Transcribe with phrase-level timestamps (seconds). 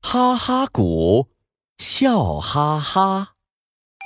[0.00, 1.28] 哈哈鼓，
[1.78, 3.28] 笑哈哈。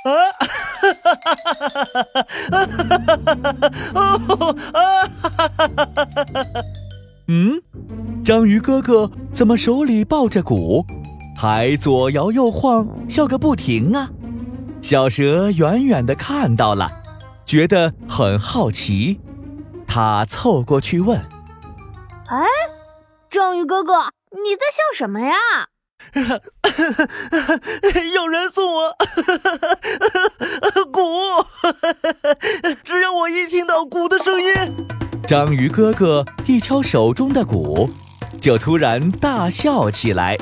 [0.05, 0.09] 啊！
[0.39, 2.25] 哈哈哈哈哈哈！
[2.51, 3.69] 啊哈哈哈哈哈！
[3.93, 6.61] 哦啊哈哈哈哈哈！
[7.27, 7.61] 嗯，
[8.23, 10.85] 章鱼哥哥怎么手里抱着鼓，
[11.35, 14.09] 还左摇右晃，笑个不停啊？
[14.81, 16.89] 小蛇远远的看到了，
[17.45, 19.19] 觉得很好奇，
[19.85, 21.19] 他凑过去问
[22.29, 22.45] ：“哎，
[23.37, 23.93] 章鱼哥哥，
[24.31, 25.35] 你在笑什么呀？”
[28.15, 28.97] 有人送我
[30.91, 31.45] 鼓，
[32.83, 34.51] 只要我一听到鼓的声音，
[35.27, 37.87] 章鱼哥哥一敲手中的鼓，
[38.41, 40.35] 就突然大笑起来，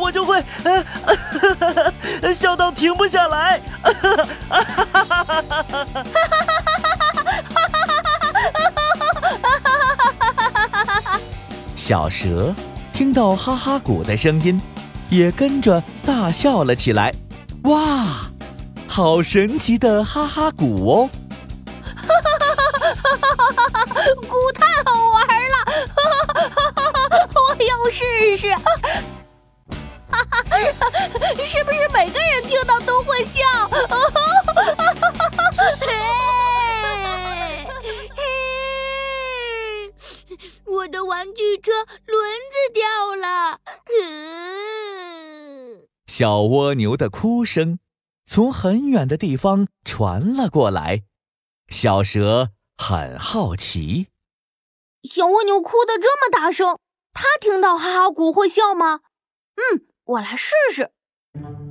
[0.00, 0.42] 我就会
[2.32, 3.60] 笑到停不下来。
[11.86, 12.52] 小蛇。
[12.92, 14.60] 听到哈哈鼓的声音，
[15.08, 17.14] 也跟着大笑了起来。
[17.62, 18.26] 哇，
[18.88, 21.08] 好神奇的哈哈鼓哦！
[21.94, 23.86] 哈哈哈哈哈哈！
[24.28, 25.56] 鼓太好玩了，
[25.94, 26.42] 哈哈
[26.74, 27.28] 哈哈！
[27.34, 28.50] 我要试试。
[28.50, 28.64] 哈
[30.10, 30.42] 哈
[31.46, 33.40] 是不是每个人听到都会笑？
[46.18, 47.78] 小蜗牛的哭声
[48.24, 51.02] 从很远的地方传了过来，
[51.68, 54.06] 小蛇很好奇。
[55.02, 56.78] 小蜗牛哭得这么大声，
[57.12, 59.00] 它听到哈哈鼓会笑吗？
[59.56, 60.90] 嗯，我来试试。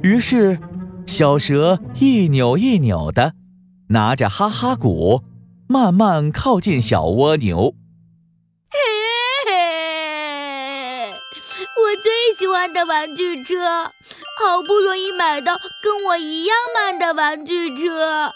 [0.03, 0.59] 于是，
[1.07, 3.33] 小蛇一扭一扭的，
[3.89, 5.23] 拿着哈哈鼓，
[5.67, 7.73] 慢慢靠近小蜗牛。
[12.37, 13.55] 喜欢的玩具车，
[14.39, 18.31] 好不容易买到跟我一样慢的玩具车，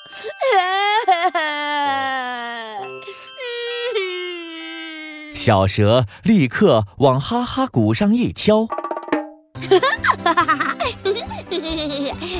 [5.35, 8.67] 小蛇立刻往哈哈鼓上一敲。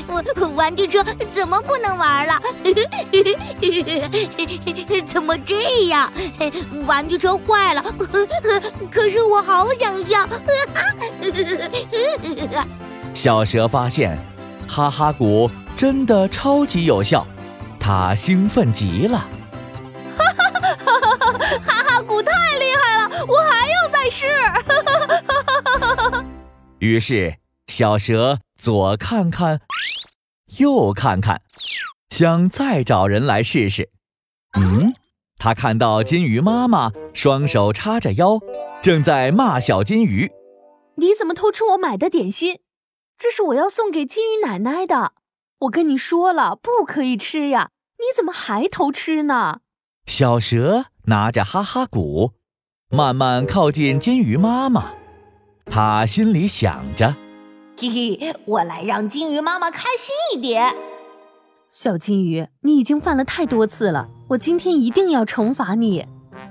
[0.08, 0.24] 我
[0.56, 1.04] 玩具车
[1.34, 2.42] 怎么不能玩了？
[5.06, 6.12] 怎么这样？
[6.86, 7.84] 玩具车坏了，
[8.92, 10.28] 可是我好想笑。
[13.14, 14.18] 小蛇发现，
[14.68, 17.26] 哈哈鼓真的超级有效，
[17.80, 19.18] 它兴奋极了。
[20.18, 24.28] 哈哈哈哈哈哈鼓太厉害了，我还要再试。
[26.80, 27.36] 于是，
[27.68, 29.60] 小蛇左看看，
[30.58, 31.42] 右看看，
[32.10, 33.90] 想再找人来试试。
[34.58, 34.94] 嗯，
[35.38, 38.40] 他看到金鱼妈妈双手叉着腰，
[38.82, 40.32] 正在骂小金鱼
[41.00, 42.60] ：“你怎么偷吃我买的点心？
[43.18, 45.14] 这是我要送给金鱼奶奶的。
[45.60, 47.70] 我跟你说了，不可以吃呀！
[47.98, 49.62] 你怎么还偷吃呢？”
[50.06, 52.34] 小蛇拿着哈哈鼓，
[52.90, 54.92] 慢慢靠近金鱼妈妈。
[55.66, 57.16] 它心里想着
[57.80, 60.76] ：“嘿嘿，我来让金鱼妈妈开心一点。”
[61.72, 66.06] 小金鱼，你已经犯了太多次了，我今天一定要惩罚你。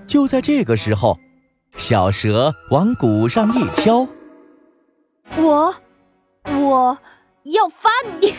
[0.06, 1.18] 就在这个时候，
[1.76, 4.06] 小蛇往鼓上一敲
[5.36, 5.74] ：“我，
[6.44, 6.98] 我
[7.44, 7.88] 要罚
[8.20, 8.32] 你，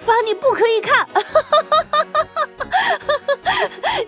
[0.00, 1.06] 罚你不可以看，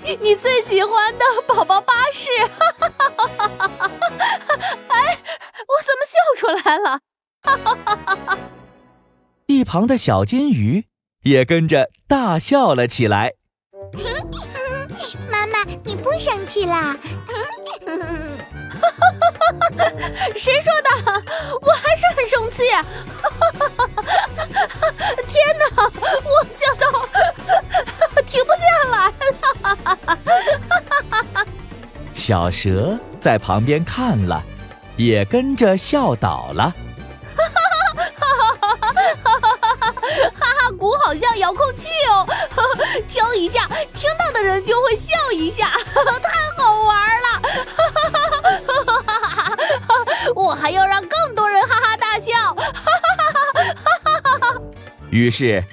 [0.03, 2.31] 你你最喜欢的宝宝巴士
[4.89, 5.19] 哎，
[5.67, 7.01] 我怎么笑。”出来了！
[9.47, 10.87] 一旁的小金鱼
[11.25, 13.33] 也跟着大笑了起来。
[15.31, 16.97] 妈妈，你不生气啦？
[20.37, 20.91] 谁说的？
[21.63, 22.63] 我还是很生气！
[25.29, 26.87] 天哪，我笑到
[28.23, 29.13] 停不下来
[29.75, 29.79] 了！
[32.15, 34.43] 小蛇在旁边看了。
[34.97, 36.75] 也跟着笑倒了，
[44.63, 45.69] 就会笑一下，
[46.23, 47.27] 太好玩了！
[47.77, 48.11] 哈哈
[49.07, 49.57] 哈哈哈！
[50.35, 52.73] 我还要让更多人哈哈大笑，哈哈
[53.17, 54.63] 哈哈哈！
[55.11, 55.65] 于是，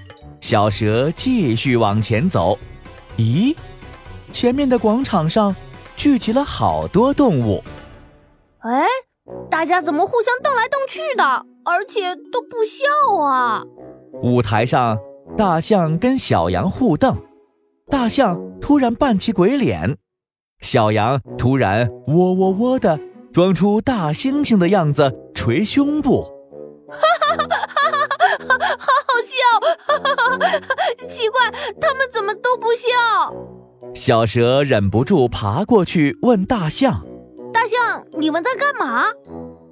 [0.42, 2.58] 小蛇继续往前走。
[3.18, 3.56] 咦，
[4.32, 5.56] 前面的广场上
[5.96, 7.64] 聚集了好多动物。
[8.60, 8.86] 哎。
[9.50, 11.24] 大家怎么互相瞪来瞪去的，
[11.66, 13.64] 而且都不笑啊？
[14.22, 15.00] 舞台上，
[15.36, 17.18] 大象跟小羊互瞪，
[17.90, 19.98] 大象突然扮起鬼脸，
[20.62, 23.00] 小羊突然喔喔喔的
[23.34, 26.24] 装出大猩猩的样子，捶胸部。
[26.88, 28.08] 哈哈哈哈哈
[28.48, 28.58] 哈！
[28.80, 29.36] 好好笑！
[29.86, 30.50] 哈哈哈！
[31.10, 33.34] 奇怪，他们怎么都不笑？
[33.94, 37.06] 小蛇忍不住爬过去问大象
[37.54, 39.06] ：“大象，你们在干嘛？”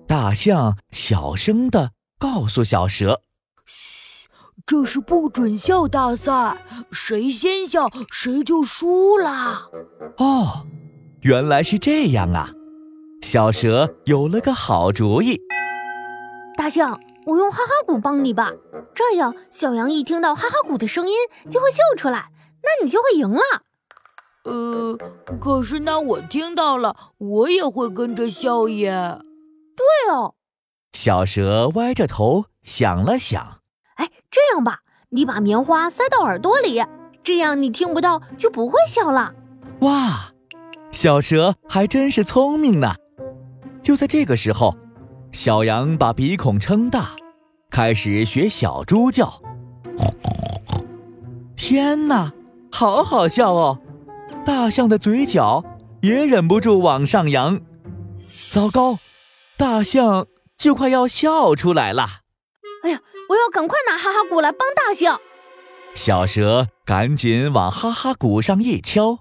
[0.07, 3.21] 大象小声的告诉小蛇
[3.65, 4.12] ：“嘘，
[4.73, 6.57] 这是不准笑大赛，
[6.91, 9.67] 谁先笑谁就输啦。”
[10.17, 10.65] 哦。
[11.21, 12.49] 原来是这样啊！
[13.21, 15.39] 小蛇有了个好主意。
[16.57, 18.49] 大象，我用哈哈鼓帮你吧，
[18.95, 21.15] 这样小羊一听到哈哈鼓的声音
[21.51, 22.31] 就会笑出来，
[22.63, 23.41] 那你就会赢了。
[24.45, 24.97] 呃，
[25.39, 29.19] 可是那我听到了，我也会跟着笑耶。
[29.75, 30.33] 对哦。
[30.93, 33.62] 小蛇歪着头想了想，哎，
[34.33, 36.83] 这样吧，你把棉花塞到耳朵里，
[37.21, 39.31] 这样你听不到就不会笑了。
[39.81, 40.31] 哇！
[40.91, 42.95] 小蛇还真是聪明呢。
[43.83, 44.75] 就在这个时候，
[45.31, 47.11] 小羊把鼻孔撑大，
[47.69, 49.39] 开始学小猪叫。
[51.55, 52.33] 天哪，
[52.71, 53.79] 好好笑哦！
[54.43, 55.63] 大象的嘴角
[56.01, 57.61] 也忍不住往上扬。
[58.49, 58.97] 糟糕，
[59.57, 60.25] 大象
[60.57, 62.07] 就快要笑出来了。
[62.83, 65.19] 哎呀，我要赶快拿哈哈鼓来帮大象。
[65.95, 69.17] 小蛇赶紧往哈哈鼓上一敲。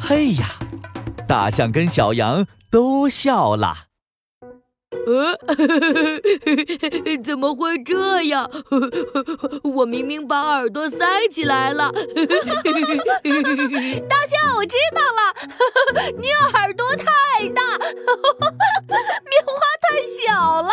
[0.00, 0.46] 嘿呀！
[1.26, 3.74] 大象跟小羊都笑了。
[5.06, 5.36] 呃，
[7.22, 8.50] 怎么会这样？
[9.62, 11.92] 我明明把耳朵塞起来了。
[14.08, 17.04] 大象，我知道了， 你耳朵太
[17.54, 19.86] 大， 棉花太
[20.26, 20.72] 小了，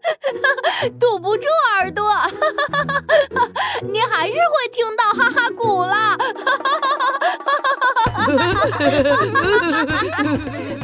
[1.00, 1.46] 堵不住
[1.78, 2.04] 耳朵。
[3.90, 6.18] 你还是会听到哈哈鼓啦！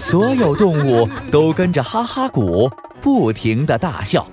[0.00, 2.70] 所有动物都跟着哈哈鼓
[3.02, 4.26] 不停的大笑。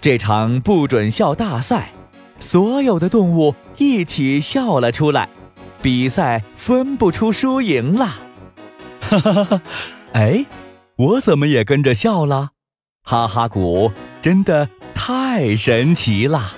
[0.00, 1.90] 这场不准笑大赛，
[2.38, 5.28] 所有的动物一起笑了出来，
[5.82, 8.18] 比赛分不出输赢了。
[9.00, 9.62] 哈哈哈！
[10.12, 10.44] 哎，
[10.96, 12.50] 我怎么也跟着笑了？
[13.02, 13.90] 哈哈鼓
[14.20, 16.52] 真的太神奇了！